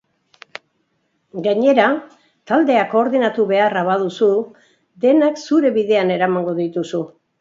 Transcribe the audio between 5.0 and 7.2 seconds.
denak zure bidean eramango dituzu.